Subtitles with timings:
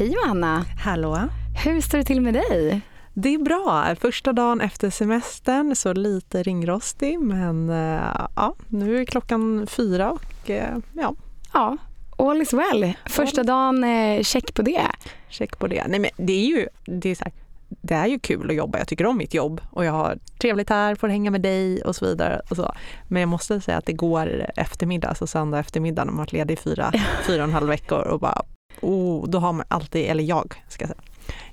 [0.00, 0.64] Hej Johanna!
[0.84, 1.18] Hallå!
[1.64, 2.80] Hur står det till med dig?
[3.14, 3.94] Det är bra.
[4.00, 10.50] Första dagen efter semestern, så lite ringrostig men eh, ja, nu är klockan fyra och
[10.50, 11.14] eh, ja.
[11.52, 11.76] Ja,
[12.16, 12.92] all is well.
[13.06, 14.86] Första dagen, eh, check på det.
[15.28, 15.84] Check på det.
[15.88, 17.32] Nej men det är ju, det är så här,
[17.68, 18.78] det är ju kul att jobba.
[18.78, 21.96] Jag tycker om mitt jobb och jag har trevligt här, får hänga med dig och
[21.96, 22.40] så vidare.
[22.50, 22.72] Och så.
[23.08, 26.54] Men jag måste säga att det går eftermiddag, alltså söndag eftermiddag när man varit ledig
[26.54, 26.92] i fyra,
[27.26, 28.42] fyra och en halv veckor och bara,
[28.82, 31.00] oh, då har man alltid, eller jag ska säga,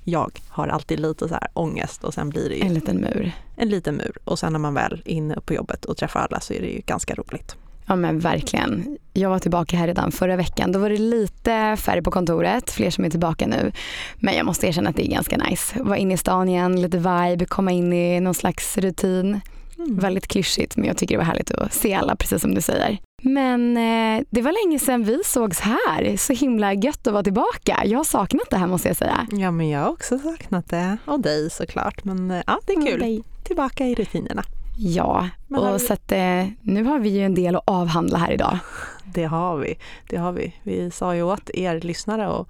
[0.04, 3.32] jag har alltid lite så här ångest och sen blir det En liten mur.
[3.56, 4.16] en liten mur.
[4.24, 6.68] Och sen när man väl är inne på jobbet och träffar alla så är det
[6.68, 7.56] ju ganska roligt.
[7.86, 8.98] Ja men verkligen.
[9.12, 10.72] Jag var tillbaka här redan förra veckan.
[10.72, 13.72] Då var det lite färre på kontoret, fler som är tillbaka nu.
[14.16, 15.82] Men jag måste erkänna att det är ganska nice.
[15.82, 19.40] Vara inne i stan igen, lite vibe, komma in i någon slags rutin.
[19.78, 19.98] Mm.
[19.98, 22.98] Väldigt klyschigt men jag tycker det var härligt att se alla precis som du säger.
[23.22, 26.16] Men eh, det var länge sedan vi sågs här.
[26.16, 27.82] Så himla gött att vara tillbaka.
[27.84, 29.26] Jag har saknat det här måste jag säga.
[29.32, 30.96] Ja, men jag har också saknat det.
[31.04, 32.04] Och dig såklart.
[32.04, 33.22] Men eh, ja, det är kul.
[33.44, 34.42] Tillbaka i rutinerna.
[34.78, 38.18] Ja, Men och vi- så att, eh, nu har vi ju en del att avhandla
[38.18, 38.58] här idag.
[39.14, 39.78] Det har vi.
[40.08, 40.54] Det har vi.
[40.62, 42.46] Vi sa ju åt er lyssnare att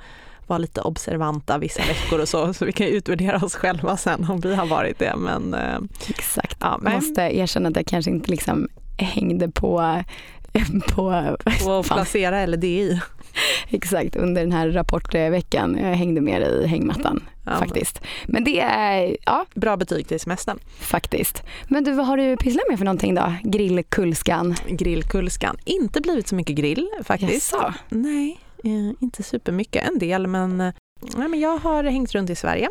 [0.46, 4.40] vara lite observanta vissa veckor och så, så vi kan utvärdera oss själva sen om
[4.40, 5.14] vi har varit det.
[5.16, 6.56] Men eh, Exakt.
[6.60, 10.02] ja, Jag men måste erkänna att jag kanske inte liksom hängde på,
[10.94, 11.96] på och Fan.
[11.96, 13.00] placera LDI.
[13.68, 15.78] exakt under den här rapportveckan.
[15.78, 18.00] Jag hängde mer i hängmattan Ja, men faktiskt.
[18.26, 20.58] Men det är, ja Bra betyg till semestern.
[20.80, 21.42] faktiskt.
[21.68, 23.32] Men du, vad har du pysslat med för någonting då?
[23.42, 24.54] Grillkulskan?
[24.68, 25.56] Grillkulskan.
[25.64, 27.52] Inte blivit så mycket grill faktiskt.
[27.52, 27.74] Jaså?
[27.88, 29.88] Nej, eh, inte supermycket.
[29.88, 30.74] En del, men, eh,
[31.16, 32.68] nej, men jag har hängt runt i Sverige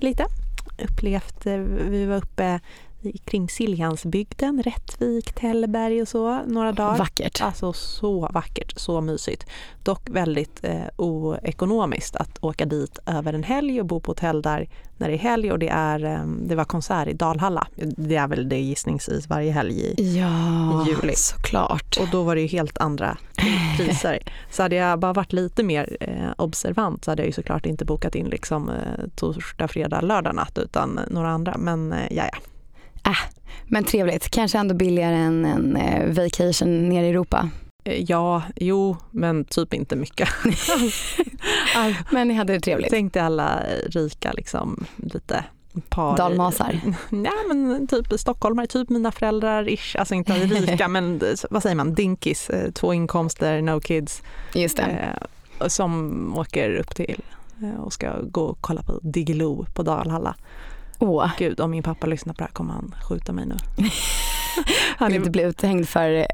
[0.00, 0.26] lite.
[0.84, 1.56] Upplevt, eh,
[1.88, 2.60] vi var uppe
[3.06, 6.98] i, kring Siljansbygden, Rättvik, Tällberg och så några dagar.
[6.98, 7.42] Vackert.
[7.42, 9.46] Alltså så vackert, så mysigt.
[9.82, 14.68] Dock väldigt eh, oekonomiskt att åka dit över en helg och bo på hotell där
[14.98, 17.66] när det är helg och det, är, eh, det var konsert i Dalhalla.
[17.96, 21.14] Det är väl det gissningsvis varje helg i Ja, i juli.
[21.16, 21.96] såklart.
[22.00, 23.16] och då var det ju helt andra
[23.76, 24.18] priser.
[24.50, 27.84] Så hade jag bara varit lite mer eh, observant så hade jag ju såklart inte
[27.84, 31.56] bokat in liksom eh, torsdag, fredag, lördag natt utan några andra.
[31.58, 32.38] Men eh, ja, ja.
[33.68, 34.30] Men trevligt.
[34.30, 37.48] Kanske ändå billigare än en eh, vacation nere i Europa.
[37.84, 40.28] Eh, Ja, jo, men typ inte mycket.
[42.10, 42.90] Men ni hade det trevligt.
[42.90, 45.44] tänk dig alla rika liksom lite
[45.88, 46.16] par.
[46.16, 46.80] Dalmasar.
[47.10, 49.96] Ja, men typ stockholmare, typ mina föräldrar, ish.
[49.98, 54.22] alltså inte rika men vad säger man, dinkis, eh, två inkomster, no kids.
[54.54, 55.16] Just det.
[55.60, 57.22] eh, som åker upp till
[57.78, 60.34] och ska gå och kolla på Diggiloo på Dalhalla.
[60.98, 63.56] Åh, Gud, om min pappa lyssnar på det här kommer han skjuta mig nu.
[64.98, 66.26] han inte bli uthängd för,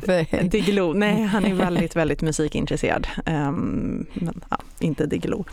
[0.06, 3.06] för Diggiloo, nej han är väldigt, väldigt musikintresserad.
[3.26, 5.44] Ehm, men ja, inte Diggiloo.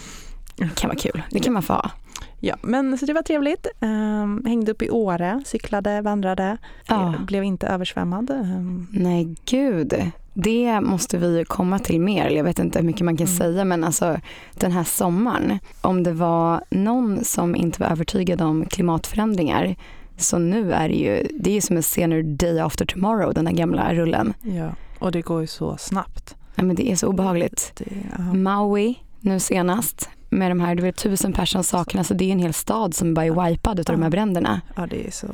[0.55, 1.21] Det kan vara kul.
[1.31, 1.91] Det kan man få ha.
[2.39, 3.67] Ja, men så det var trevligt.
[3.81, 6.57] Ehm, hängde upp i Åre, cyklade, vandrade.
[6.87, 7.13] Ja.
[7.13, 8.29] Eh, Blev inte översvämmad.
[8.29, 10.11] Ehm, Nej, gud.
[10.33, 12.29] Det måste vi komma till mer.
[12.29, 13.38] Jag vet inte hur mycket man kan Mm.
[13.38, 14.19] säga men alltså
[14.53, 15.59] den här sommaren.
[15.81, 19.75] Om det var någon som inte var övertygad om klimatförändringar
[20.17, 23.47] så nu är det ju, det är ju som en senare day after tomorrow, den
[23.47, 24.33] här gamla rullen.
[24.41, 26.35] ja, och det går ju så snabbt.
[26.55, 27.71] Ja, men det är så obehagligt.
[27.75, 27.85] Det,
[28.17, 28.33] ja.
[28.33, 32.39] Maui nu senast med de här, det var tusen personer saknas så det är en
[32.39, 34.61] hel stad som bara är wipad utav de här bränderna.
[34.75, 35.27] ja, det är så,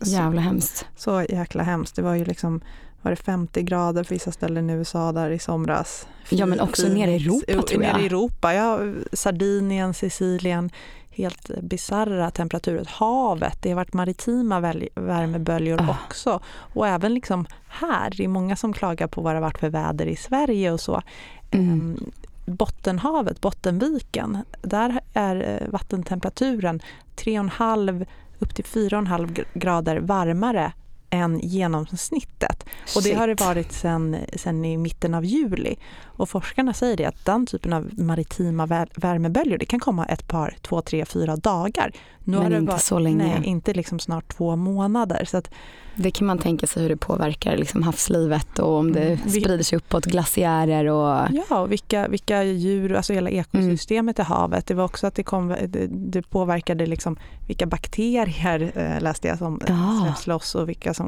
[0.00, 0.86] så Jävla hemskt.
[0.96, 1.96] Så jäkla hemskt.
[1.96, 2.60] Det var ju liksom
[3.04, 6.06] var det 50 grader för vissa ställen i USA där i somras.
[6.30, 8.02] Ja, men också nere i Europa, tror Nere jag.
[8.02, 8.78] i Europa, ja.
[9.12, 10.70] Sardinien, Sicilien.
[11.10, 12.88] Helt bisarra temperaturer.
[12.92, 14.60] Havet, det har varit maritima
[14.94, 15.96] värmeböljor Ah.
[16.06, 16.40] också.
[16.46, 19.68] Och även liksom här, det är många som klagar på vad det har varit för
[19.68, 21.02] väder i Sverige och så.
[21.50, 21.70] Mm.
[21.70, 22.10] Ehm,
[22.46, 26.80] Bottenhavet, Bottenviken, där är eh, vattentemperaturen
[27.16, 28.06] 3,5
[28.38, 30.72] upp till 4,5 gr- grader varmare
[31.14, 32.64] än genomsnittet.
[32.96, 33.46] Och det har det Shit.
[33.46, 35.76] varit sen, sen i mitten av juli.
[36.16, 40.28] Och forskarna säger det att den typen av maritima vär- värmeböljor det kan komma ett
[40.28, 41.92] par, två, tre, fyra dagar.
[42.24, 43.16] Nu Men har det inte varit- så länge.
[43.38, 45.24] Nej, inte liksom snart två månader.
[45.24, 45.50] Så att,
[45.96, 49.18] Det kan man tänka sig hur det påverkar liksom havslivet och om det Mm.
[49.24, 54.22] Vi- sprider sig uppåt glaciärer och ja, och vilka, vilka djur, alltså hela ekosystemet i
[54.22, 54.66] havet.
[54.66, 57.16] Det var också att det, kom, det, det påverkade liksom
[57.46, 60.02] vilka bakterier, eh, läste jag, som Ja.
[60.04, 61.03] släpps loss och vilka som,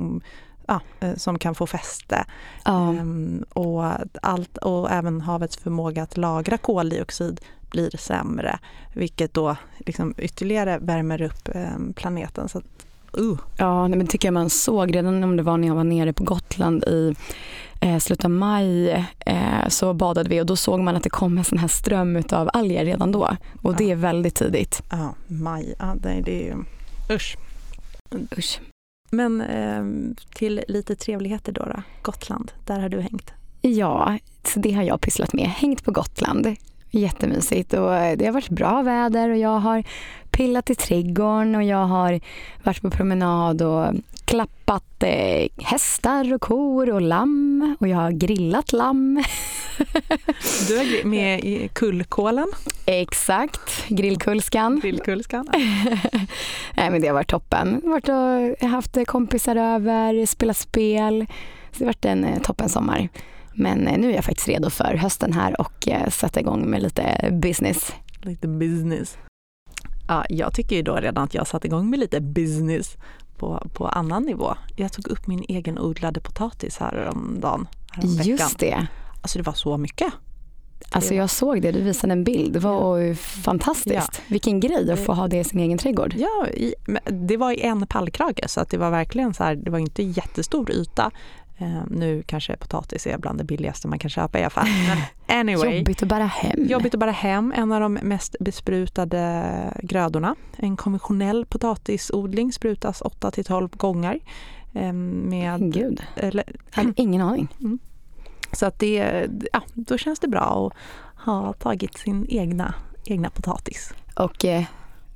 [0.66, 2.25] ja, eh, som kan få fäste.
[2.64, 3.84] ja, Ehm, och,
[4.22, 7.40] allt, och även havets förmåga att lagra koldioxid
[7.70, 8.58] blir sämre,
[8.94, 12.48] vilket då liksom ytterligare värmer upp ehm, planeten.
[12.48, 12.64] Så att,
[13.19, 13.38] Uh.
[13.58, 16.25] Ja, men tycker jag man såg redan om det var när jag var nere på
[16.25, 17.14] Gotland i
[17.81, 18.90] eh, slutet av maj
[19.26, 22.22] eh, så badade vi och då såg man att det kom en sån här ström
[22.32, 24.82] av alger redan då och det är väldigt tidigt.
[24.90, 25.75] Ja, maj.
[25.78, 26.56] Ja, det, det är
[27.10, 27.37] usch.
[28.38, 28.60] Usch.
[29.11, 29.85] Men eh,
[30.35, 31.82] till lite trevligheter då, då.
[32.03, 33.32] Gotland, där har du hängt.
[33.62, 35.47] Ja, så det har jag pysslat med.
[35.47, 36.56] Hängt på Gotland.
[36.91, 39.85] Jättemysigt och eh, det har varit bra väder och jag har
[40.31, 42.20] pillat i trädgården och jag har
[42.64, 43.87] varit på promenad och
[44.26, 49.25] klappat eh, hästar och kor och lamm och jag har grillat lamm.
[50.69, 52.46] Du är med i kullkålen.
[52.87, 54.81] Exakt, grillkulskan.
[54.81, 55.49] Grillkulskan.
[56.76, 57.81] Nej men det har varit toppen.
[57.84, 61.26] Varit och haft kompisar över, spelat spel.
[61.72, 63.08] Så det har varit en eh, toppen sommar.
[63.55, 66.82] Men eh, nu är jag faktiskt redo för hösten här och eh, sätta igång med
[66.82, 67.93] lite business.
[68.22, 69.19] Lite business.
[70.08, 72.96] Ja, jag tycker ju då redan att jag satt igång med lite business
[73.36, 74.54] på, på annan nivå.
[74.76, 77.68] Jag tog upp min egen odlade potatis häromdagen.
[77.92, 78.26] Häromveckan.
[78.26, 78.86] Just det.
[79.22, 80.12] Alltså det var så mycket.
[80.90, 82.52] Alltså jag såg det, du visade en bild.
[82.52, 83.14] Det var ja.
[83.14, 84.10] fantastiskt.
[84.16, 84.22] Ja.
[84.26, 86.14] Vilken grej att få ha det i sin egen trädgård.
[86.16, 86.74] Ja, i,
[87.10, 90.02] det var i en pallkrage så att det var verkligen så här, det var inte
[90.02, 91.10] jättestor yta.
[91.61, 94.69] Uh, nu kanske potatis är bland det billigaste man kan köpa i affären.
[94.88, 94.99] Men
[95.41, 96.67] anyway, jobbigt att bära hem.
[96.67, 97.53] Jobbigt att bära hem.
[97.56, 100.35] En av de mest besprutade grödorna.
[100.56, 104.19] En konventionell potatisodling sprutas 8 till 12 gånger.
[104.73, 106.44] Um, med, Gud, eller,
[106.75, 107.49] jag hade ingen aning.
[107.61, 107.79] Mm.
[108.53, 110.73] Så att det, ja, då känns det bra att
[111.25, 112.75] ha tagit sin egna,
[113.05, 113.94] egna potatis.
[114.17, 114.64] Och eh,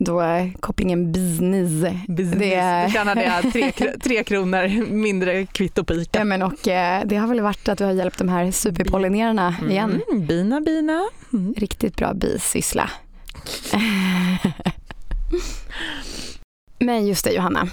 [0.05, 1.93] då är kopplingen business.
[2.09, 2.39] business.
[2.39, 2.87] Det är...
[2.87, 6.19] Du tjänar det tre, tre kronor mindre kvitto på ICA.
[6.19, 9.57] Ja, men och, eh, det har väl varit att du har hjälpt de här superpollinerarna
[9.59, 9.71] mm.
[9.71, 10.03] igen.
[10.29, 11.09] Bina, bina.
[11.33, 11.55] Mm.
[11.57, 12.91] Riktigt bra bisyssla.
[16.79, 17.69] men just det Johanna,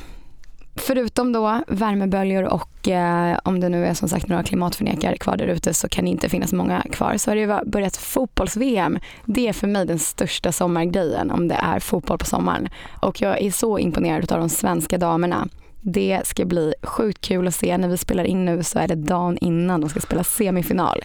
[0.87, 5.47] förutom då värmeböljor och eh, om det nu är som sagt några klimatförnekare kvar där
[5.47, 7.17] ute så kan det inte finnas många kvar.
[7.17, 8.99] Så har det börjat fotbolls-VM.
[9.25, 12.69] Det är för mig den största sommargrejen om det är fotboll på sommaren.
[13.01, 15.47] Och jag är så imponerad av de svenska damerna.
[15.81, 17.77] Det ska bli sjukt kul att se.
[17.77, 21.03] När vi spelar in nu så är det dagen innan de ska spela semifinal.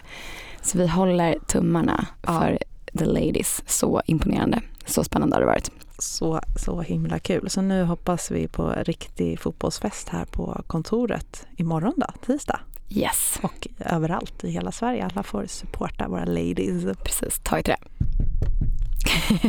[0.61, 2.99] Så vi håller tummarna för ja.
[2.99, 3.63] the ladies.
[3.67, 4.61] Så imponerande.
[4.85, 7.49] Så spännande har det varit så, så himla kul.
[7.49, 12.59] Så nu hoppas vi på riktig fotbollsfest här på kontoret imorgon då, tisdag.
[12.89, 13.39] Yes.
[13.43, 15.05] Och överallt i hela Sverige.
[15.05, 16.97] Alla får supporta våra ladies.
[17.03, 17.75] Precis, ta i trä.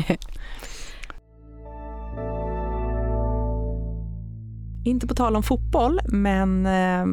[4.84, 7.06] Inte på tal om fotboll, men eh,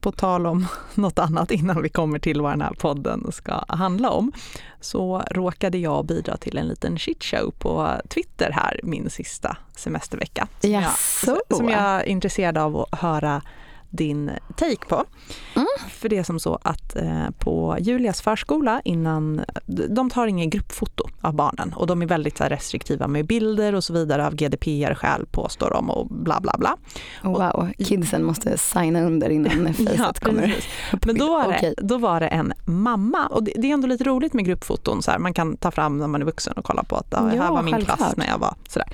[0.00, 4.10] på tal om något annat innan vi kommer till vad den här podden ska handla
[4.10, 4.32] om,
[4.80, 10.48] så råkade jag bidra till en liten shitshow på Twitter här min sista semestervecka.
[10.60, 11.24] Som, yes.
[11.26, 13.42] jag, som jag är intresserad av att höra
[13.96, 15.04] din take på.
[15.54, 15.66] Mm.
[15.88, 19.44] För det är som så att eh, på Julias förskola innan,
[19.88, 23.84] de tar ingen gruppfoto av barnen och de är väldigt här, restriktiva med bilder och
[23.84, 26.76] så vidare av GDPR-skäl påstår de och bla bla bla.
[27.24, 30.56] Oh, wow, kidsen måste signa under innan facet ja, kommer.
[31.06, 31.74] Men då var, det, okay.
[31.76, 35.10] då var det en mamma och det, det, är ändå lite roligt med gruppfoton så
[35.10, 37.50] här, man kan ta fram när man är vuxen och kolla på att ja, här
[37.50, 37.98] var min självklart.
[37.98, 38.88] klass när jag var sådär.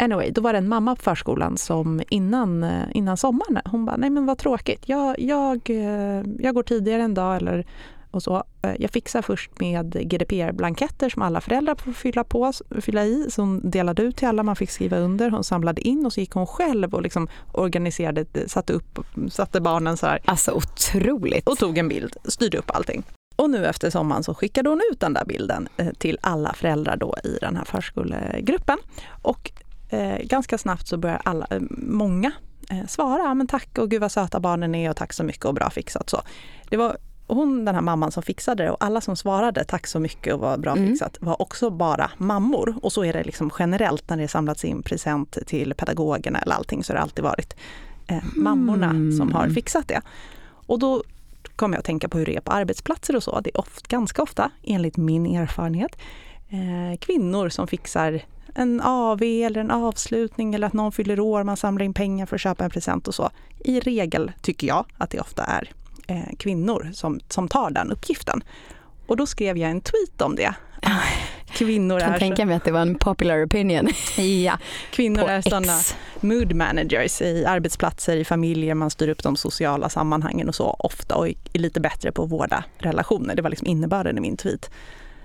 [0.00, 3.96] Anyway, då var det en mamma på förskolan som innan, eh, innan sommaren, hon bara,
[3.96, 7.66] nej men vad tråkigt, jag, jag, eh, jag går tidigare en dag eller
[8.10, 8.44] och så.
[8.62, 13.28] Eh, jag fixar först med GDPR-blanketter som alla föräldrar får fylla, på, fylla i.
[13.36, 15.30] Hon delade ut till alla, man fick skriva under.
[15.30, 18.98] Hon samlade in och så gick hon själv och liksom organiserade, satte upp,
[19.30, 20.20] satte barnen så här.
[20.24, 21.48] Alltså otroligt!
[21.48, 23.02] Och tog en bild, styrde upp allting.
[23.36, 27.14] Och nu efter sommaren så skickade hon ut den där bilden till alla föräldrar då
[27.24, 28.78] i den här förskolegruppen.
[29.22, 29.52] Och
[29.90, 32.32] eh, ganska snabbt så börjar alla, eh, många
[32.70, 35.54] eh, svara, men tack och gud vad söta barnen är och tack så mycket och
[35.54, 36.10] bra fixat.
[36.10, 36.22] Så
[36.68, 40.00] det var hon, den här mamman som fixade det och alla som svarade tack så
[40.00, 40.88] mycket och var bra mm.
[40.88, 42.74] fixat var också bara mammor.
[42.82, 46.84] Och så är det liksom generellt när det samlats in present till pedagogerna eller allting
[46.84, 47.56] så har det alltid varit
[48.06, 49.12] eh, mammorna mm.
[49.12, 50.00] som har fixat det.
[50.66, 51.02] Och då
[51.56, 53.40] kommer jag att tänka på hur det är på arbetsplatser och så.
[53.40, 55.98] Det är ofta, ganska ofta, enligt min erfarenhet,
[56.48, 58.22] eh, kvinnor som fixar
[58.54, 62.36] en AV eller en avslutning eller att någon fyller år, man samlar in pengar för
[62.36, 63.30] att köpa en present och så.
[63.58, 65.72] I regel tycker jag att det ofta är
[66.06, 68.42] eh, kvinnor som, som tar den uppgiften.
[69.06, 70.54] Och då skrev jag en tweet om det.
[71.52, 73.88] Kvinnor jag kan är tänka mig att det var en popular opinion.
[74.44, 74.58] ja,
[74.90, 75.78] kvinnor är sådana
[76.20, 81.16] mood managers i arbetsplatser, i familjer, man styr upp de sociala sammanhangen och så ofta
[81.16, 83.34] och är lite bättre på att vårda relationer.
[83.34, 84.70] Det var liksom innebörden i min tweet.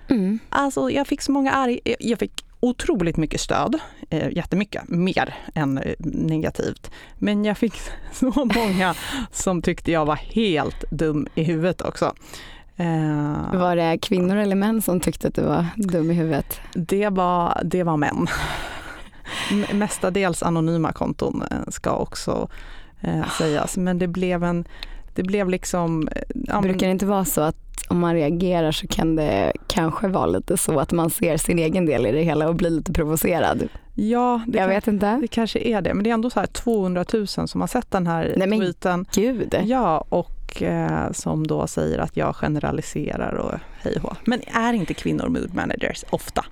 [0.10, 0.40] Mm.
[0.50, 3.80] Alltså jag fick så många arg, jag fick otroligt mycket stöd,
[4.10, 6.92] eh, jättemycket, mer än eh, negativt.
[7.16, 7.74] Men jag fick
[8.14, 8.96] så många
[9.32, 12.14] som tyckte jag var helt dum i huvudet också.
[12.78, 16.60] Eh, var det kvinnor eller män som tyckte att du var dum i huvudet?
[16.74, 18.28] Det var, det var män.
[19.74, 22.50] Mestadels anonyma konton eh, ska också
[23.02, 23.78] eh, sägas.
[23.78, 24.66] Men det blev en,
[25.16, 26.08] det blev liksom...
[26.08, 27.56] Eh, ja, Brukar det inte vara så att
[27.88, 31.86] om man reagerar så kan det kanske vara lite så att man ser sin egen
[31.86, 33.68] del i det hela och blir lite provocerad?
[33.94, 35.18] Ja, det, jag kan, vet inte.
[35.22, 35.94] det kanske är det.
[35.94, 38.60] Men det är ändå så här 200 000 som har sett den här Nej, men
[38.60, 39.06] tweeten.
[39.14, 39.56] Gud.
[39.66, 44.94] Ja, och eh, som då säger att jag generaliserar och hej och Men är inte
[44.94, 46.46] kvinnor mood managers ofta?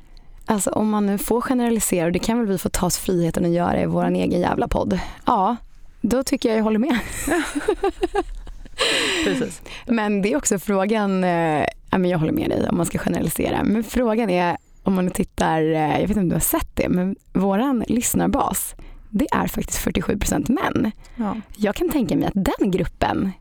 [0.45, 3.45] Alltså om man nu får generalisera, och det kan väl vi få ta oss friheten
[3.45, 4.99] att göra i vår egen jävla podd.
[5.25, 5.55] Ja,
[6.01, 6.99] då tycker jag jag håller med.
[9.23, 9.61] Precis.
[9.87, 13.83] Men det är också frågan, eh, jag håller med dig om man ska generalisera, men
[13.83, 17.15] frågan är om man tittar, eh, jag vet inte om du har sett det, men
[17.33, 18.75] våran lyssnarbas,
[19.09, 20.91] det är faktiskt 47% män.
[21.15, 21.35] Ja.
[21.57, 23.31] Jag kan tänka mig att den gruppen,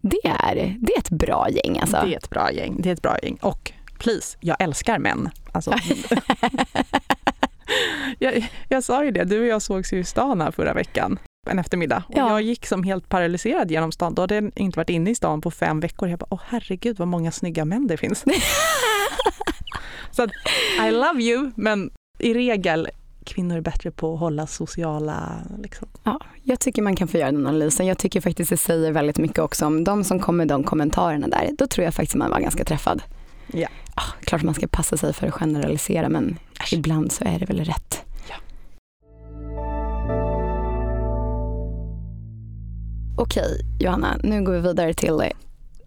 [0.00, 1.78] det är, det är ett bra gäng.
[1.78, 1.96] Alltså.
[2.04, 2.76] Det är ett bra gäng.
[2.82, 3.38] Det är ett bra gäng.
[3.42, 5.28] Och please, jag älskar män.
[5.52, 5.74] Alltså.
[8.18, 11.18] jag, jag sa ju det, du och jag sågs ju i stan här förra veckan
[11.46, 12.02] en eftermiddag.
[12.08, 12.30] Och ja.
[12.30, 14.14] Jag gick som helt paralyserad genom stan.
[14.14, 16.08] Då hade jag inte varit inne i stan på fem veckor.
[16.08, 18.24] Jag bara, åh herregud vad många snygga män det finns.
[20.10, 20.30] Så att,
[20.88, 22.88] I love you, men i regel
[23.24, 25.32] kvinnor är bättre på att hålla sociala...
[25.62, 25.88] Liksom.
[26.04, 27.86] Ja, jag tycker man kan få göra den analysen.
[27.86, 31.50] Jag tycker faktiskt det säger väldigt mycket också om de som kommer de kommentarerna där.
[31.58, 33.02] Då tror jag faktiskt man var ganska träffad.
[33.46, 33.68] Ja.
[33.96, 36.72] ja klart man ska passa sig för att generalisera men Äsch.
[36.72, 38.04] ibland så är det väl rätt.
[43.20, 45.22] Okej, Johanna, nu går vi vidare till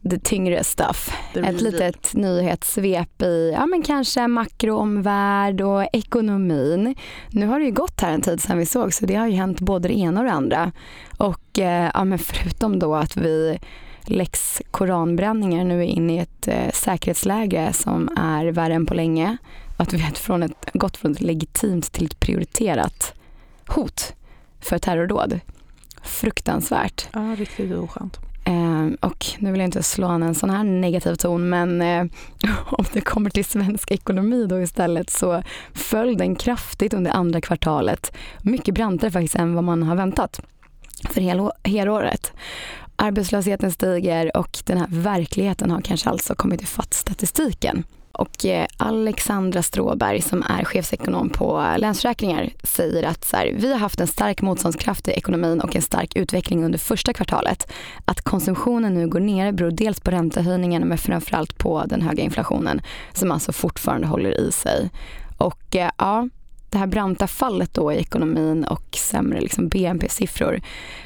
[0.09, 1.13] the tyngre stuff.
[1.35, 6.95] Ett litet nyhetssvep i ja, men kanske makroomvärld och ekonomin.
[7.29, 9.33] Nu har det ju gått här en tid sedan vi såg så det har ju
[9.33, 10.71] hänt både det ena och det andra.
[11.17, 13.59] Och eh, ja, men förutom då att vi
[14.05, 19.37] lex koranbränningar nu är inne i ett eh, säkerhetsläge som är värre än på länge.
[19.77, 23.13] Att vi har från ett, gått från ett legitimt till ett prioriterat
[23.67, 24.13] hot
[24.59, 25.39] för terrordåd.
[26.03, 27.07] Fruktansvärt.
[27.13, 28.19] Ja, riktigt oskönt.
[28.45, 32.05] Eh, och nu vill jag inte slå an en sån här negativ ton men eh,
[32.65, 35.43] om det kommer till svensk ekonomi då istället så
[35.73, 38.15] föll den kraftigt under andra kvartalet.
[38.41, 40.41] Mycket brantare faktiskt än vad man har väntat
[41.09, 42.33] för hel, helåret.
[42.95, 47.83] Arbetslösheten stiger och den här verkligheten har kanske alltså kommit ifatt statistiken.
[48.13, 53.79] Och eh, Alexandra Stråberg som är chefsekonom på Länsförsäkringar säger att så här, vi har
[53.79, 57.71] haft en stark motståndskraft i ekonomin och en stark utveckling under första kvartalet.
[58.05, 62.81] Att konsumtionen nu går ner beror dels på räntehöjningen men framförallt på den höga inflationen
[63.13, 64.89] som alltså fortfarande håller i sig.
[65.37, 66.29] Och eh, ja,
[66.73, 70.61] det här branta fallet då i ekonomin och sämre liksom BNP-siffror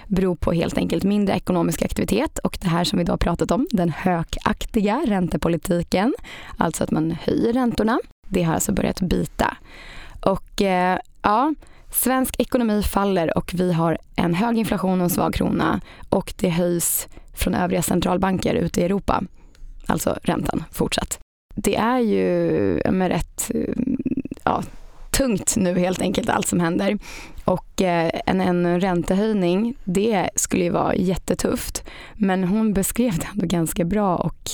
[0.08, 3.52] beror på helt enkelt mindre ekonomisk aktivitet och det här som vi då har pratat
[3.52, 6.14] om, den hökaktiga räntepolitiken,
[6.58, 8.00] alltså att man höjer räntorna.
[8.30, 9.58] Det har alltså börjat bita.
[10.22, 11.54] Och eh, ja,
[11.92, 16.50] svensk ekonomi faller och vi har en hög inflation och en svag krona och det
[16.50, 19.24] höjs från övriga centralbanker ute i Europa,
[19.86, 21.20] alltså räntan fortsatt.
[21.56, 23.74] Det är ju med rätt eh,
[24.44, 24.64] ja,
[25.18, 26.98] tungt nu helt enkelt allt som händer.
[27.46, 31.84] Och eh, en, en räntehöjning, det skulle ju vara jättetufft.
[32.14, 34.50] Men hon beskrev det ändå ganska bra och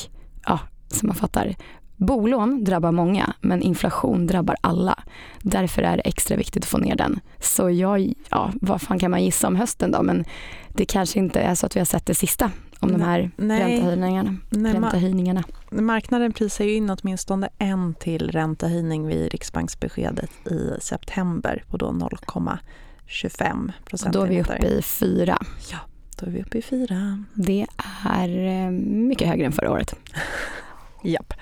[0.46, 1.56] ja, som man fattar,
[1.98, 5.00] bolån drabbar många men inflation drabbar alla.
[5.42, 7.20] Därför är det extra viktigt att få ner den.
[7.40, 10.04] Så jag, ja, vad fan kan man gissa om hösten då?
[10.04, 10.26] Men
[10.70, 12.52] det kanske inte är så att vi har sett det sista
[12.84, 13.60] om de här Nej.
[13.60, 14.38] räntehöjningarna.
[14.50, 15.44] Nej, räntehöjningarna.
[15.70, 23.72] Marknaden prisar ju in åtminstone en till räntehöjning vid Riksbanksbeskedet i september på då 0,25
[23.86, 24.14] procent.
[24.14, 25.38] Då är vi uppe i fyra.
[25.72, 25.78] Ja,
[26.20, 27.24] då är vi uppe i fyra.
[27.34, 27.66] Det
[28.06, 29.96] är eh, mycket högre än förra året.
[31.04, 31.34] Japp.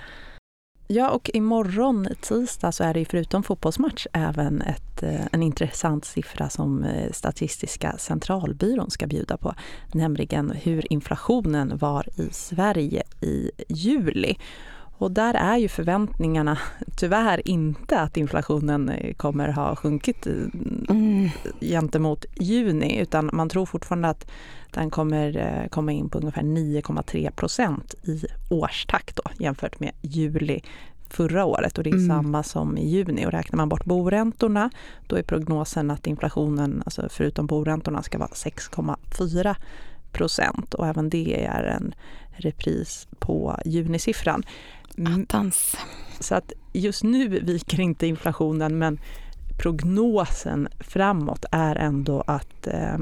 [0.93, 6.49] Ja, och imorgon tisdag så är det förutom fotbollsmatch även ett, eh, en intressant siffra
[6.49, 9.53] som eh, Statistiska centralbyrån ska bjuda på,
[9.93, 14.35] nämligen hur inflationen var i Sverige i juli.
[15.01, 16.57] Och där är ju förväntningarna
[16.95, 21.29] tyvärr inte att inflationen eh, kommer ha sjunkit mm.
[21.61, 24.31] gentemot juni utan man tror fortfarande att
[24.71, 30.61] den kommer komma in på ungefär 9,3 procent i årstakt då, jämfört med juli
[31.09, 32.07] förra året och det är mm.
[32.07, 33.25] samma som i juni.
[33.25, 34.69] Och räknar man bort boräntorna
[35.07, 39.55] då är prognosen att inflationen, alltså förutom boräntorna, ska vara 6,4
[40.11, 41.93] procent och även det är en
[42.31, 44.43] repris på junisiffran.
[44.97, 45.77] Attans.
[46.19, 48.99] Så att just nu viker inte inflationen men
[49.61, 52.97] prognosen framåt är ändå att eh,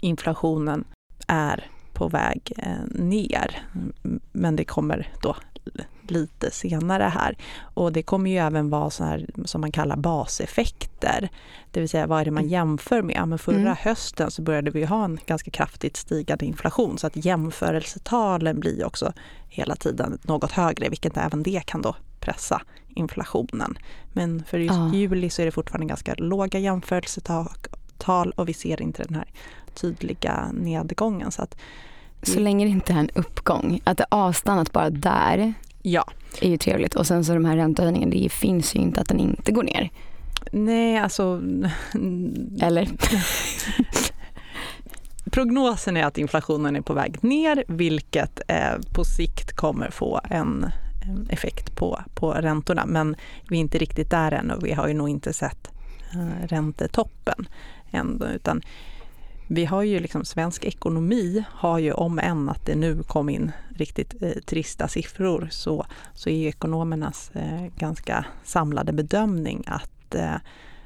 [0.00, 0.84] inflationen
[1.26, 3.66] är på väg eh, ner.
[4.32, 5.36] Men det kommer då
[6.08, 7.36] lite senare här.
[7.60, 11.28] Och det kommer ju även vara så här som man kallar baseffekter.
[11.70, 12.52] Det vill säga vad är det man mm.
[12.52, 13.16] jämför med?
[13.16, 13.76] Ja, men förra mm.
[13.80, 19.12] hösten så började vi ha en ganska kraftigt stigande inflation så att jämförelsetalen blir också
[19.48, 23.78] hela tiden något högre vilket även det kan då pressa inflationen.
[24.12, 24.94] Men för just ja.
[24.94, 29.28] juli så är det fortfarande ganska låga jämförelsetal och vi ser inte den här
[29.74, 31.30] tydliga nedgången.
[31.32, 31.56] Så, att
[32.26, 36.04] så länge det inte är en uppgång, att det avstannat bara där ja.
[36.40, 36.94] är ju trevligt.
[36.94, 39.90] Och sen så de här räntehöjningarna, det finns ju inte att den inte går ner.
[40.52, 41.42] Nej, alltså...
[42.60, 42.88] Eller?
[45.30, 50.70] Prognosen är att inflationen är på väg ner, vilket eh, på sikt kommer få en
[51.28, 52.86] effekt på, på räntorna.
[52.86, 53.16] Men
[53.48, 55.70] vi är inte riktigt där än och vi har ju nog inte sett
[56.14, 57.48] eh, räntetoppen
[57.90, 58.22] än.
[58.34, 58.62] Utan
[59.46, 63.52] vi har ju liksom, svensk ekonomi har ju, om än att det nu kom in
[63.68, 70.34] riktigt eh, trista siffror, så, så är ekonomernas eh, ganska samlade bedömning att, eh,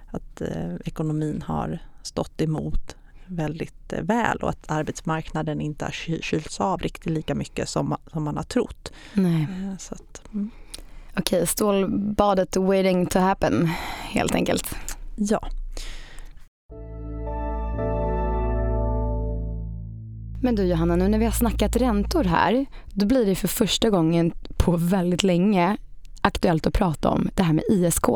[0.07, 6.61] att eh, ekonomin har stått emot väldigt eh, väl och att arbetsmarknaden inte har kylts
[6.61, 8.93] av riktigt lika mycket som, som man har trott.
[9.13, 9.43] Nej.
[9.43, 10.51] Eh, så att, mm.
[11.17, 13.71] Okej, stålbadet waiting to happen
[14.03, 14.77] helt enkelt.
[15.17, 15.49] Ja.
[20.43, 23.91] Men du Johanna, nu när vi har snackat räntor här, då blir det för första
[23.91, 25.77] gången på väldigt länge
[26.21, 28.09] aktuellt att prata om det här med ISK.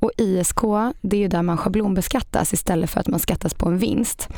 [0.00, 0.60] Och ISK,
[1.00, 4.28] det är ju där man schablonbeskattas istället för att man skattas på en vinst.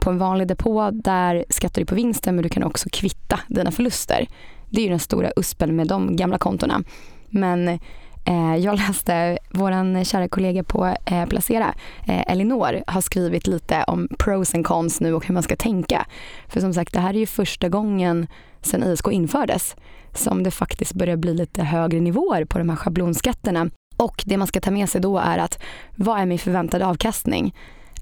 [0.00, 3.70] På en vanlig depå, där skattar du på vinsten men du kan också kvitta dina
[3.70, 4.28] förluster.
[4.70, 6.82] Det är ju den stora uspen med de gamla kontona.
[7.28, 7.78] Men
[8.24, 11.74] Eh, jag läste, vår kära kollega på eh, Placera,
[12.06, 16.06] eh, Elinor, har skrivit lite om pros and cons nu och hur man ska tänka.
[16.48, 18.26] För som sagt, det här är ju första gången
[18.60, 19.76] sedan ISK infördes
[20.14, 23.70] som det faktiskt börjar bli lite högre nivåer på de här schablonskatterna.
[23.96, 25.62] Och det man ska ta med sig då är att
[25.96, 27.54] vad är min förväntade avkastning?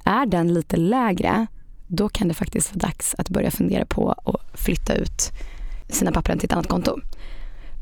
[0.05, 1.47] Är den lite lägre,
[1.87, 5.31] då kan det faktiskt vara dags att börja fundera på att flytta ut
[5.89, 7.01] sina papper till ett annat konto.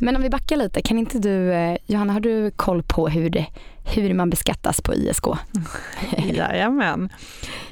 [0.00, 3.30] Men om vi backar lite, kan inte du, eh, Johanna, har du koll på hur,
[3.30, 3.46] det,
[3.84, 5.24] hur man beskattas på ISK?
[6.16, 7.08] Jajamän.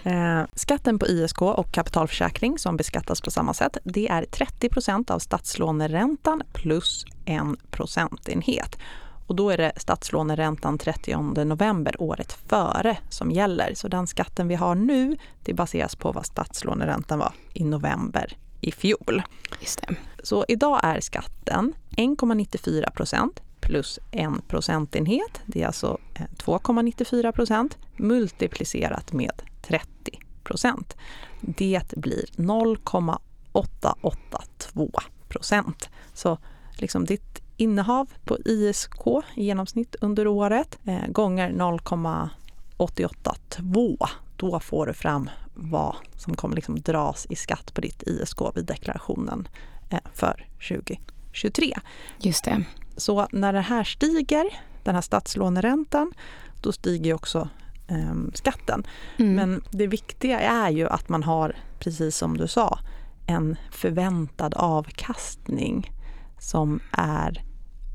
[0.05, 5.19] Eh, skatten på ISK och kapitalförsäkring som beskattas på samma sätt, det är 30% av
[5.19, 8.79] statslåneräntan plus en procentenhet.
[9.27, 13.75] Och då är det statslåneräntan 30 november året före som gäller.
[13.75, 18.37] Så den skatten vi har nu, det baseras på vad statslåneräntan var i november
[18.67, 19.23] i fjol.
[19.61, 19.97] Just det.
[20.23, 25.41] Så idag är skatten 1,94 procent plus en procentenhet.
[25.47, 30.97] Det är alltså 2,94 eh, procent multiplicerat med 30 procent.
[31.41, 34.91] Det blir 0,882
[35.29, 35.89] procent.
[36.15, 36.39] Så
[36.79, 43.99] liksom ditt innehav på ISK i genomsnitt under året eh, gånger 0,882
[44.37, 48.64] då får du fram vad som kommer liksom dras i skatt på ditt ISK vid
[48.64, 49.49] deklarationen
[49.90, 51.79] eh, för 2023.
[52.19, 52.64] Just det.
[52.97, 54.45] Så när det här stiger,
[54.85, 56.12] den här statslåneräntan,
[56.61, 57.49] då stiger också
[57.88, 58.87] eh, skatten.
[59.16, 59.35] Mm.
[59.35, 62.79] Men det viktiga är ju att man har, precis som du sa,
[63.27, 65.92] en förväntad avkastning
[66.38, 67.42] som är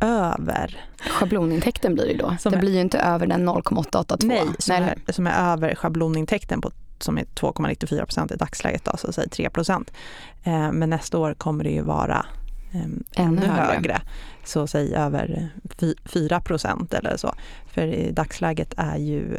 [0.01, 0.85] över.
[1.09, 2.35] Schablonintäkten blir det då.
[2.39, 4.27] Som det är, blir ju inte över den 0,882.
[4.27, 6.71] Nej, som, Är, som är över schablonintäkten på
[7.03, 9.91] som är 2,94 procent i dagsläget, så säg 3 procent.
[10.43, 12.25] Eh, men nästa år kommer det ju vara
[12.71, 13.73] eh, ännu högre.
[13.73, 14.01] högre.
[14.43, 15.49] Så säg över
[16.05, 17.33] 4 procent eller så.
[17.65, 19.35] För i dagsläget är ju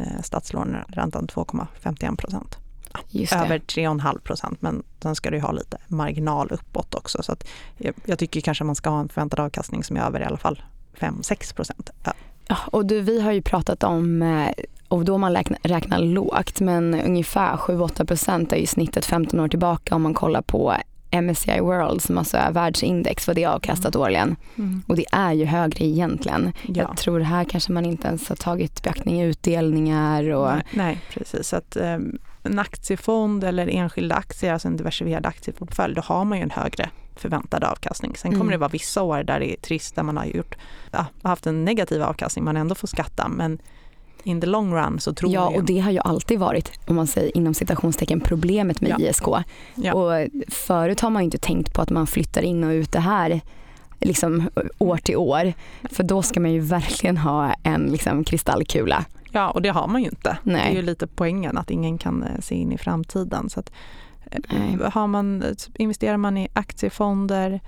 [0.00, 2.58] eh, statslåneräntan 2,51 procent.
[3.32, 7.22] Över 3,5 procent men sen ska du ha lite marginal uppåt också.
[7.22, 7.36] Så
[7.76, 10.36] jag, jag tycker kanske man ska ha en förväntad avkastning som är över i alla
[10.36, 10.62] fall
[10.98, 11.90] 5-6 procent.
[12.48, 14.48] Ja, och du, vi har ju pratat om, eh,
[14.88, 19.48] och då man räknar, räknar lågt, men ungefär 7-8 procent är ju snittet 15 år
[19.48, 20.74] tillbaka om man kollar på
[21.22, 24.04] MSCI World som alltså är världsindex, vad det har avkastat mm.
[24.04, 24.36] årligen.
[24.58, 24.82] Mm.
[24.86, 26.52] Och det är ju högre egentligen.
[26.62, 26.74] Ja.
[26.74, 30.30] Jag tror här kanske man inte ens har tagit beaktning i utdelningar.
[30.30, 30.48] Och...
[30.48, 31.54] Nej, nej, precis.
[31.54, 36.42] Att, um, en aktiefond eller enskilda aktier, alltså en diversifierad aktieportfölj, då har man ju
[36.42, 38.16] en högre förväntad avkastning.
[38.16, 38.52] Sen kommer mm.
[38.52, 40.54] det vara vissa år där det är trist, där man har gjort,
[40.90, 43.28] ja, haft en negativ avkastning, man ändå får skatta.
[43.28, 43.58] Men
[44.22, 45.52] in the long run så tror ja, jag...
[45.52, 49.08] Ja, och det har ju alltid varit, om man säger inom citationstecken, problemet med ja.
[49.08, 49.26] ISK.
[49.74, 49.94] Ja.
[49.94, 53.00] Och förut har man ju inte tänkt på att man flyttar in och ut det
[53.00, 53.40] här
[54.00, 55.52] liksom år till år.
[55.82, 59.04] För då ska man ju verkligen ha en liksom, kristallkula.
[59.32, 60.38] Ja, och det har man ju inte.
[60.42, 60.54] Nej.
[60.54, 63.50] Det är ju lite poängen att ingen kan eh, se in i framtiden.
[63.50, 63.72] Så att,
[64.48, 64.78] Nej.
[64.92, 67.60] har man, investerar man i aktiefonder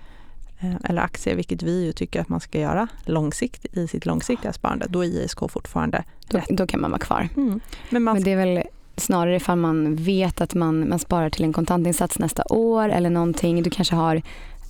[0.61, 4.53] eh, eller aktier, vilket vi ju tycker att man ska göra långsiktigt i sitt långsiktiga
[4.53, 7.29] sparande, då är ISK fortfarande Då, då kan man vara kvar.
[7.37, 7.61] Mm.
[7.91, 8.63] Men man Men det är väl
[8.97, 13.63] snarare ifall man vet att man, man sparar till en kontantinsats nästa år eller någonting.
[13.63, 14.23] Du kanske har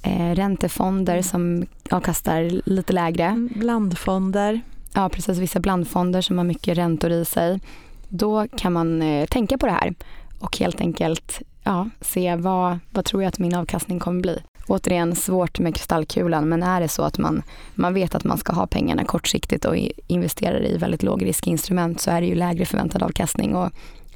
[0.02, 3.24] eh, räntefonder som avkastar lite lägre.
[3.24, 4.60] Mm, blandfonder.
[4.94, 5.38] Ja, precis.
[5.38, 7.60] Vissa blandfonder som har mycket räntor i sig.
[8.08, 9.94] Då kan man eh, tänka på det här
[10.40, 14.42] och helt enkelt ja, se vad, vad tror jag att min avkastning kommer bli.
[14.66, 17.42] Återigen, svårt med kristallkulan, men är det så att man,
[17.74, 19.76] man vet att man ska ha pengarna kortsiktigt och
[20.06, 23.70] investerar i väldigt lågriskinstrument så är det ju lägre förväntad avkastning och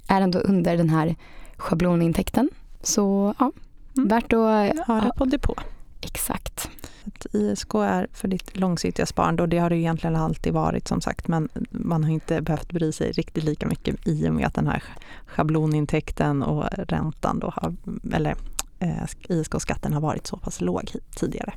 [0.07, 1.17] är ändå under den här
[1.57, 2.51] schablonintäkten.
[2.83, 3.53] Så ja,
[3.97, 4.09] Mm.
[4.09, 4.87] värt att...
[4.87, 5.55] Har det på depå.
[6.01, 6.71] Exakt.
[7.05, 10.89] Att ISK är för ditt långsiktiga sparande och det har det ju egentligen alltid varit
[10.89, 14.47] som sagt men man har inte behövt bry sig riktigt lika mycket i och med
[14.47, 14.83] att den här
[15.27, 17.75] schablonintäkten och räntan då har,
[18.13, 18.37] eller
[18.79, 21.53] eh, ISK-skatten har varit så pass låg tidigare.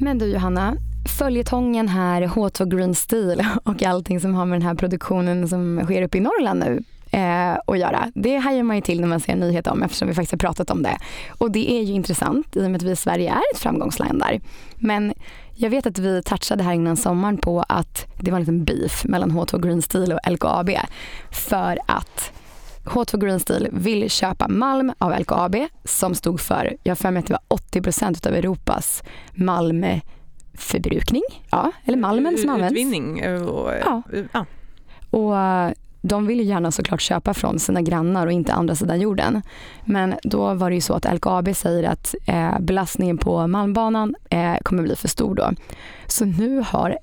[0.00, 0.76] Men du Johanna,
[1.18, 6.02] följetongen här, H2 Green Steel och allting som har med den här produktionen som sker
[6.02, 8.10] uppe i Norrland nu eh, att göra.
[8.14, 10.38] Det hajar man ju till när man ser en nyhet om eftersom vi faktiskt har
[10.38, 10.98] pratat om det.
[11.38, 14.18] Och det är ju intressant i och med att vi i Sverige är ett framgångsland
[14.20, 14.40] där.
[14.76, 15.14] Men
[15.54, 19.04] jag vet att vi touchade här innan sommaren på att det var en liten beef
[19.04, 20.70] mellan H2 Green Steel och LKAB
[21.30, 22.32] för att
[22.84, 27.20] H2 Green Steel vill köpa malm av LKAB som stod för, jag har för mig
[27.20, 29.02] att det var 80% av Europas
[29.34, 31.22] malmförbrukning.
[31.50, 32.72] Ja, eller malmen som används.
[32.72, 34.02] Utvinning eh, och, Ja.
[34.32, 34.44] ja.
[35.10, 39.00] Och eh, de vill ju gärna såklart köpa från sina grannar och inte andra sidan
[39.00, 39.42] jorden.
[39.84, 44.56] Men då var det ju så att LKAB säger att eh, belastningen på malmbanan eh,
[44.62, 45.50] kommer bli för stor då.
[46.06, 46.98] Så nu har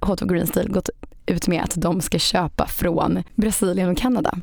[0.00, 0.90] H2 Green Steel gått
[1.26, 4.38] ut med att de ska köpa från Brasilien och Kanada.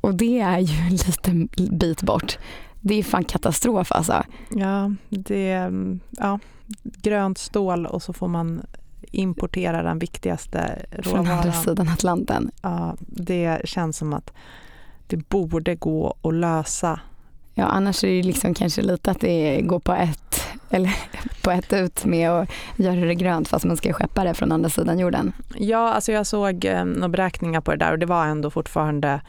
[0.00, 2.38] Och det är ju en liten bit bort.
[2.80, 4.24] Det är fan katastrof alltså.
[4.50, 6.38] ja, det är mm, ja,
[6.82, 8.62] grönt stål och så får man
[9.10, 11.52] importera den viktigaste Från andra råvaran.
[11.52, 12.50] sidan Atlanten.
[12.62, 14.32] Ja, det känns som att
[15.06, 17.00] det borde gå att lösa.
[17.54, 20.96] Ja, annars är det liksom kanske lite att det går på ett, eller
[21.42, 24.70] på ett ut med att göra det grönt fast man ska skeppa det från andra
[24.70, 25.32] sidan jorden.
[25.58, 29.20] Ja, alltså jag såg eh, några beräkningar på det där och det var ändå fortfarande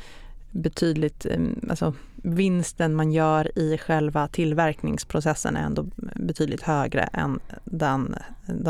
[0.52, 8.16] betydligt, eh, alltså vinsten man gör i själva tillverkningsprocessen är ändå betydligt högre än den,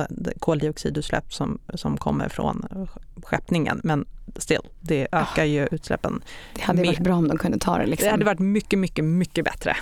[0.09, 2.87] den koldioxidutsläpp som, som kommer från
[3.23, 3.81] skeppningen.
[3.83, 6.21] Men still, det ökar ju utsläppen.
[6.55, 6.87] Det hade Mer.
[6.87, 7.85] varit bra om de kunde ta det.
[7.85, 8.05] Liksom.
[8.05, 9.77] Det hade varit mycket, mycket, mycket bättre.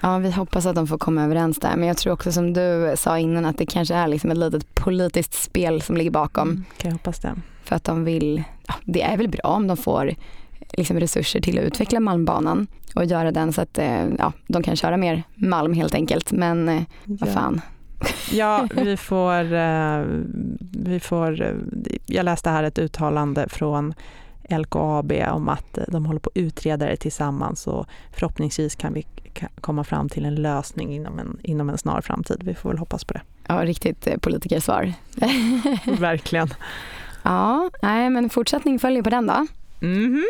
[0.00, 1.76] Ja, vi hoppas att de får komma överens där.
[1.76, 4.74] Men jag tror också som du sa innan att det kanske är liksom ett litet
[4.74, 6.48] politiskt spel som ligger bakom.
[6.48, 7.34] Mm, kan jag hoppas det.
[7.64, 10.14] För att de vill, ja, det är väl bra om de får
[10.76, 14.76] liksom resurser till att utveckla Malmbanan och göra den så att eh, ja, de kan
[14.76, 16.32] köra mer malm helt enkelt.
[16.32, 17.32] Men eh, vad Ja.
[17.32, 17.60] fan,
[18.32, 20.04] Ja, vi får, eh,
[20.72, 21.56] vi får...
[22.06, 23.94] Jag läste här ett uttalande från
[24.50, 29.06] LKAB om att de håller på att utreda det tillsammans och förhoppningsvis kan vi
[29.60, 32.42] komma fram till en lösning inom en, inom en snar framtid.
[32.44, 33.20] Vi får väl hoppas på det.
[33.48, 34.92] ja, riktigt politikersvar.
[36.00, 36.48] Verkligen.
[37.22, 39.46] ja, nej men fortsättning följer på den då.
[39.80, 40.24] Mhm.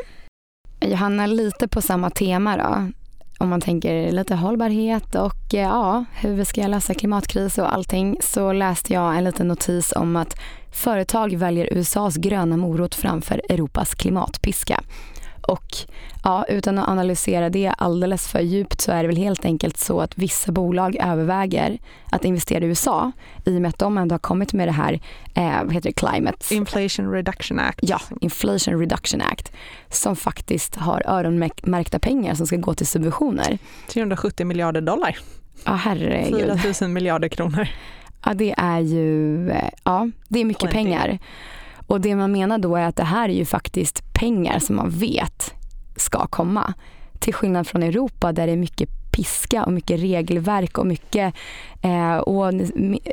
[0.80, 2.90] Johanna, lite på samma tema då.
[3.38, 8.16] Om man tänker lite hållbarhet och eh, ja, hur vi ska lösa klimatkris och allting
[8.22, 10.40] så läste jag en liten notis om att
[10.72, 14.82] företag väljer USAs gröna morot framför Europas klimatpiska.
[15.44, 15.76] Och
[16.24, 20.00] ja, utan att analysera det alldeles för djupt så är det väl helt enkelt så
[20.00, 21.78] att vissa bolag överväger
[22.10, 23.12] att investera i USA
[23.46, 25.00] i och med att de ändå har kommit med det här,
[25.34, 27.80] eh, vad heter det, climate Inflation Reduction Act.
[27.82, 29.52] Ja, Inflation Reduction Act
[29.88, 33.58] som faktiskt har öronmärkta pengar som ska gå till subventioner.
[33.88, 35.18] 370 miljarder dollar.
[35.64, 36.60] Ja, herregud.
[36.62, 37.68] 4 000 miljarder kronor.
[38.24, 41.18] Ja, det är ju eh, ja, det är mycket pengar.
[41.90, 44.90] Och det man menar då är att det här är ju faktiskt pengar som man
[44.90, 45.54] vet
[45.96, 46.74] ska komma.
[47.18, 51.34] Till skillnad från Europa där det är mycket piska och mycket regelverk och mycket
[51.82, 52.52] eh, och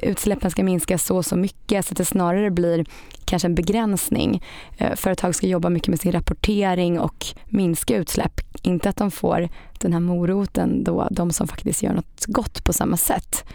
[0.02, 2.86] utsläppen ska minska så och så mycket så att det snarare blir
[3.26, 4.44] kanske en begränsning.
[4.78, 8.42] Eh, företag ska jobba mycket med sin rapportering och minska utsläpp.
[8.62, 12.74] Inte att de får den här moroten då, de som faktiskt gör något gott på
[12.74, 13.46] samma sätt.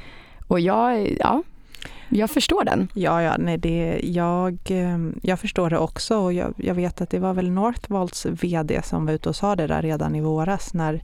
[0.48, 1.42] Och jag, ja,
[2.08, 2.88] jag förstår den.
[2.94, 7.10] Ja, ja nej, det, jag, ehm, jag förstår det också och jag, jag vet att
[7.10, 10.74] det var väl Northvolts VD som var ute och sa det där redan i våras
[10.74, 11.02] när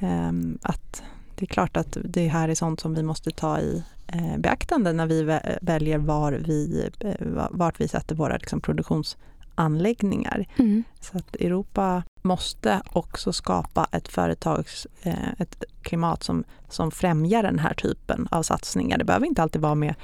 [0.00, 1.02] ehm, att
[1.34, 4.92] det är klart att det här är sånt som vi måste ta i eh, beaktande
[4.92, 8.60] när vi väljer var vi, eh, vart vi sätter våra liksom,
[9.56, 10.46] produktionsanläggningar.
[10.58, 10.84] Mm.
[11.00, 17.58] Så att Europa måste också skapa ett företags, eh, ett klimat som, som främjar den
[17.58, 18.98] här typen av satsningar.
[18.98, 19.94] Det behöver inte alltid vara med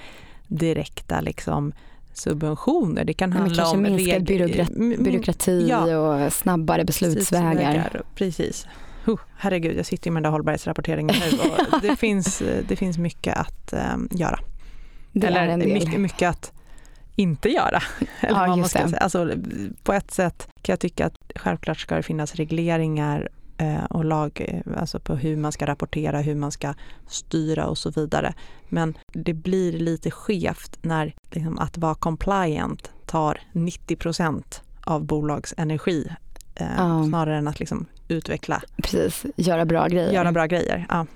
[0.48, 1.72] direkta liksom,
[2.12, 3.04] subventioner.
[3.04, 5.96] Det kan handla om minskad reg- byråkrat- m- m- Byråkrati Ja.
[5.98, 8.02] och snabbare beslutsvägar.
[8.14, 8.66] Precis.
[9.04, 11.38] Huh, herregud, jag sitter ju med den där hållbarhetsrapporteringen nu
[11.72, 14.38] och det finns, det finns mycket att eh, göra.
[15.12, 16.52] Det Eller mycket, mycket att
[17.20, 17.82] inte göra.
[18.20, 18.96] Eller Ja, man ska.
[19.00, 19.30] Alltså,
[19.82, 23.28] på ett sätt kan jag tycka att självklart ska det finnas regleringar
[23.58, 26.74] eh, och lag eh, alltså på hur man ska rapportera, hur man ska
[27.08, 28.34] styra och så vidare.
[28.68, 35.54] Men det blir lite skevt när liksom, att vara compliant tar 90 procent av bolags
[35.56, 36.06] energi
[36.54, 37.04] eh, Ja.
[37.08, 40.12] snarare än att liksom, utveckla, Precis, göra bra grejer.
[40.12, 40.86] göra bra grejer.
[40.88, 41.06] Ja.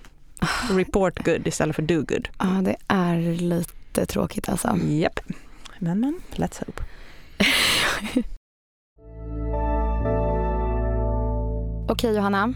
[0.70, 2.28] Report good istället för do good.
[2.38, 4.78] Ja, det är lite tråkigt alltså.
[4.88, 5.20] Japp.
[5.84, 6.82] Men men, let's hope.
[11.88, 12.54] Okej Johanna,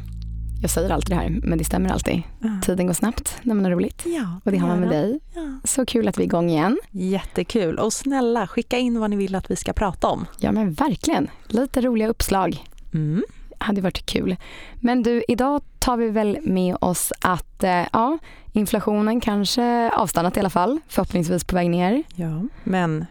[0.62, 2.22] jag säger alltid det här, men det stämmer alltid.
[2.62, 4.02] Tiden går snabbt när man har roligt.
[4.06, 5.20] Ja, Och det har man med dig.
[5.34, 5.60] Ja.
[5.64, 6.78] Så kul att vi är igång igen.
[6.90, 7.78] Jättekul.
[7.78, 10.26] Och snälla, skicka in vad ni vill att vi ska prata om.
[10.40, 11.30] Ja men verkligen.
[11.46, 12.64] Lite roliga uppslag.
[12.94, 13.24] Mm.
[13.58, 14.36] hade varit kul.
[14.74, 18.18] Men du, idag tar vi väl med oss att eh, ja,
[18.52, 20.80] inflationen kanske avstannat i alla fall.
[20.88, 22.02] Förhoppningsvis på väg ner.
[22.14, 22.42] Ja.
[22.64, 23.06] Men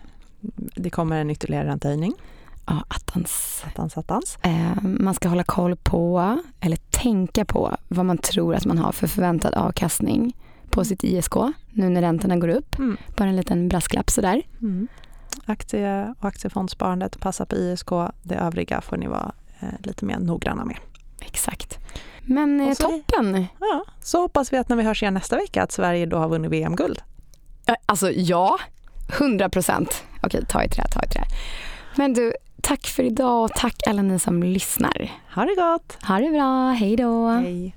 [0.56, 2.14] det kommer en ytterligare räntehöjning.
[2.66, 3.64] Ja, attans.
[3.68, 4.38] Attans, attans.
[4.42, 8.92] Eh, man ska hålla koll på, eller tänka på, vad man tror att man har
[8.92, 10.36] för förväntad avkastning
[10.70, 11.34] på sitt ISK
[11.72, 12.80] nu när räntorna går upp.
[12.80, 12.98] Mm.
[13.18, 14.42] Bara en liten brasklapp sådär.
[14.62, 14.88] Mm.
[15.46, 17.90] Aktie och aktiefondsparandet, passa på ISK.
[18.24, 20.78] Det övriga får ni vara eh, lite mer noggranna med.
[21.22, 21.80] Exakt.
[22.22, 23.46] Men eh, så- toppen.
[23.60, 26.30] Ja, så hoppas vi att när vi hörs igen nästa vecka att Sverige då har
[26.30, 27.02] vunnit VM-guld.
[27.66, 28.58] Eh, Alltså ja,
[29.08, 30.04] 100 procent.
[30.22, 31.24] Okej, ta i trä, ta i trä.
[31.96, 35.12] Men du, tack för idag och tack alla ni som lyssnar.
[35.36, 35.98] Ha det gott!
[36.04, 37.28] Ha det bra, hej då.
[37.28, 37.76] Hej!